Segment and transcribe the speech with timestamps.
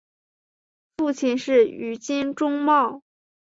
[0.97, 3.03] 父亲是宇津忠茂。